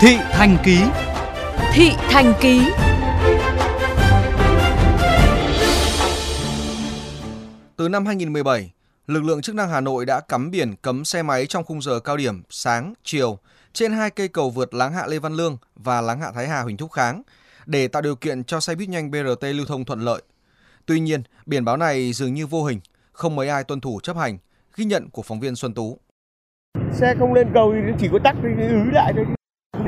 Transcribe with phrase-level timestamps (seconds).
[0.00, 0.78] Thị Thành Ký
[1.72, 2.60] Thị Thành Ký
[7.76, 8.72] Từ năm 2017,
[9.06, 12.00] lực lượng chức năng Hà Nội đã cắm biển cấm xe máy trong khung giờ
[12.00, 13.38] cao điểm sáng, chiều
[13.72, 16.62] trên hai cây cầu vượt Láng Hạ Lê Văn Lương và Láng Hạ Thái Hà
[16.62, 17.22] Huỳnh Thúc Kháng
[17.66, 20.22] để tạo điều kiện cho xe buýt nhanh BRT lưu thông thuận lợi.
[20.86, 22.80] Tuy nhiên, biển báo này dường như vô hình,
[23.12, 24.38] không mấy ai tuân thủ chấp hành,
[24.76, 25.98] ghi nhận của phóng viên Xuân Tú.
[26.92, 29.35] Xe không lên cầu thì chỉ có tắc thì ứ lại thôi.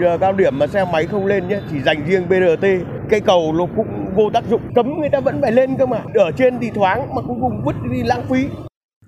[0.00, 2.66] Giờ cao điểm mà xe máy không lên nhé, chỉ dành riêng BRT.
[3.10, 6.02] Cây cầu nó cũng vô tác dụng, cấm người ta vẫn phải lên cơ mà.
[6.14, 8.46] Ở trên thì thoáng mà cuối cùng vứt đi lãng phí.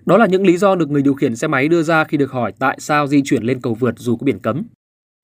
[0.06, 2.30] Đó là những lý do được người điều khiển xe máy đưa ra khi được
[2.30, 4.62] hỏi tại sao di chuyển lên cầu vượt dù có biển cấm.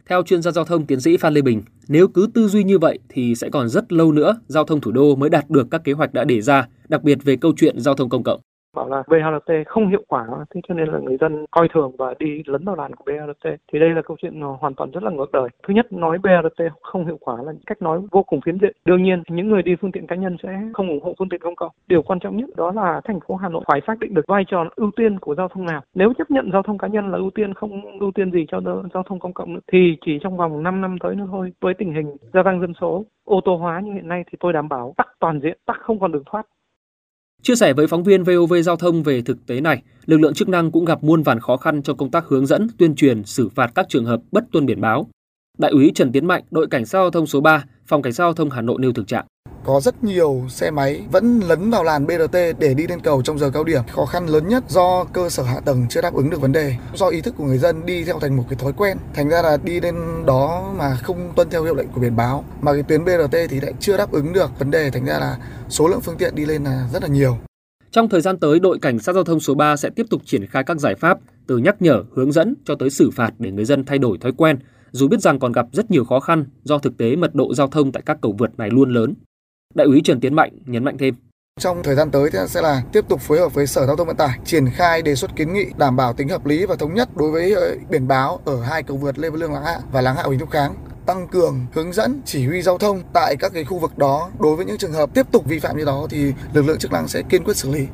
[0.09, 2.79] Theo chuyên gia giao thông tiến sĩ Phan Lê Bình, nếu cứ tư duy như
[2.79, 5.85] vậy thì sẽ còn rất lâu nữa giao thông thủ đô mới đạt được các
[5.85, 8.41] kế hoạch đã đề ra, đặc biệt về câu chuyện giao thông công cộng
[8.75, 12.15] bảo là BRT không hiệu quả thế cho nên là người dân coi thường và
[12.19, 15.03] đi lấn vào làn của BRT thì đây là câu chuyện ờ, hoàn toàn rất
[15.03, 15.49] là ngược đời.
[15.67, 18.77] Thứ nhất nói BRT không hiệu quả là cách nói vô cùng phiến diện.
[18.85, 21.41] Đương nhiên những người đi phương tiện cá nhân sẽ không ủng hộ phương tiện
[21.41, 21.73] công cộng.
[21.87, 24.45] Điều quan trọng nhất đó là thành phố Hà Nội phải xác định được vai
[24.49, 25.83] trò ưu tiên của giao thông nào.
[25.95, 28.61] Nếu chấp nhận giao thông cá nhân là ưu tiên không ưu tiên gì cho
[28.95, 31.53] giao thông công cộng nữa, thì chỉ trong vòng 5 năm tới nữa thôi.
[31.61, 34.53] Với tình hình gia tăng dân số ô tô hóa như hiện nay thì tôi
[34.53, 36.47] đảm bảo tắc toàn diện tắc không còn đường thoát.
[37.45, 40.49] Chia sẻ với phóng viên VOV Giao thông về thực tế này, lực lượng chức
[40.49, 43.49] năng cũng gặp muôn vàn khó khăn trong công tác hướng dẫn, tuyên truyền, xử
[43.49, 45.09] phạt các trường hợp bất tuân biển báo.
[45.59, 48.25] Đại úy Trần Tiến Mạnh, đội cảnh sát giao thông số 3, phòng cảnh sát
[48.25, 49.27] giao thông Hà Nội nêu thực trạng
[49.65, 53.39] có rất nhiều xe máy vẫn lấn vào làn BRT để đi lên cầu trong
[53.39, 53.83] giờ cao điểm.
[53.93, 56.75] Khó khăn lớn nhất do cơ sở hạ tầng chưa đáp ứng được vấn đề,
[56.95, 58.99] do ý thức của người dân đi theo thành một cái thói quen.
[59.15, 59.95] Thành ra là đi lên
[60.27, 63.61] đó mà không tuân theo hiệu lệnh của biển báo, mà cái tuyến BRT thì
[63.61, 66.45] lại chưa đáp ứng được vấn đề, thành ra là số lượng phương tiện đi
[66.45, 67.39] lên là rất là nhiều.
[67.91, 70.47] Trong thời gian tới, đội cảnh sát giao thông số 3 sẽ tiếp tục triển
[70.47, 73.65] khai các giải pháp từ nhắc nhở, hướng dẫn cho tới xử phạt để người
[73.65, 74.59] dân thay đổi thói quen,
[74.91, 77.69] dù biết rằng còn gặp rất nhiều khó khăn do thực tế mật độ giao
[77.69, 79.15] thông tại các cầu vượt này luôn lớn.
[79.75, 81.15] Đại úy Trần Tiến Mạnh nhấn mạnh thêm.
[81.61, 84.07] Trong thời gian tới thì sẽ là tiếp tục phối hợp với Sở Giao thông
[84.07, 86.95] Vận tải triển khai đề xuất kiến nghị đảm bảo tính hợp lý và thống
[86.95, 89.79] nhất đối với ờ, biển báo ở hai cầu vượt Lê Văn Lương Láng Hạ
[89.93, 90.75] và Láng Hạ Huỳnh Thúc Kháng
[91.07, 94.57] tăng cường hướng dẫn chỉ huy giao thông tại các cái khu vực đó đối
[94.57, 97.09] với những trường hợp tiếp tục vi phạm như đó thì lực lượng chức năng
[97.09, 97.87] sẽ kiên quyết xử lý.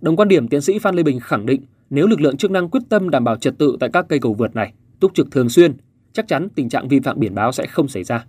[0.00, 2.68] Đồng quan điểm tiến sĩ Phan Lê Bình khẳng định nếu lực lượng chức năng
[2.68, 5.48] quyết tâm đảm bảo trật tự tại các cây cầu vượt này, túc trực thường
[5.48, 5.76] xuyên,
[6.12, 8.24] chắc chắn tình trạng vi phạm biển báo sẽ không xảy ra.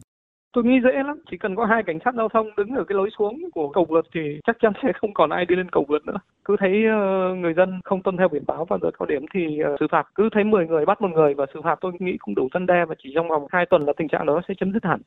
[0.56, 2.96] Tôi nghĩ dễ lắm, chỉ cần có hai cảnh sát giao thông đứng ở cái
[2.96, 5.86] lối xuống của cầu vượt thì chắc chắn sẽ không còn ai đi lên cầu
[5.90, 6.18] vượt nữa.
[6.46, 9.42] Cứ thấy uh, người dân không tuân theo biển báo vào giờ cao điểm thì
[9.62, 10.06] uh, xử phạt.
[10.16, 12.66] Cứ thấy 10 người bắt một người và xử phạt tôi nghĩ cũng đủ dân
[12.66, 15.02] đe và chỉ trong vòng 2 tuần là tình trạng đó sẽ chấm dứt hẳn.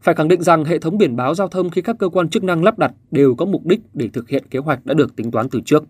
[0.00, 2.44] Phải khẳng định rằng hệ thống biển báo giao thông khi các cơ quan chức
[2.44, 5.30] năng lắp đặt đều có mục đích để thực hiện kế hoạch đã được tính
[5.30, 5.84] toán từ trước.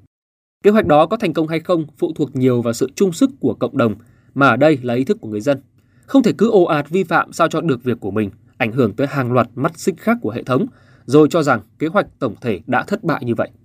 [0.65, 3.31] Kế hoạch đó có thành công hay không phụ thuộc nhiều vào sự chung sức
[3.41, 3.95] của cộng đồng,
[4.35, 5.59] mà ở đây là ý thức của người dân.
[6.07, 8.95] Không thể cứ ồ ạt vi phạm sao cho được việc của mình, ảnh hưởng
[8.95, 10.67] tới hàng loạt mắt xích khác của hệ thống,
[11.07, 13.51] rồi cho rằng kế hoạch tổng thể đã thất bại như vậy.